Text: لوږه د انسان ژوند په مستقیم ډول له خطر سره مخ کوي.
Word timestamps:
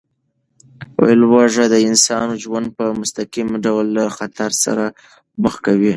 لوږه 1.21 1.65
د 1.73 1.75
انسان 1.87 2.27
ژوند 2.43 2.67
په 2.77 2.85
مستقیم 3.01 3.49
ډول 3.65 3.85
له 3.97 4.03
خطر 4.17 4.51
سره 4.63 4.85
مخ 5.43 5.55
کوي. 5.65 5.89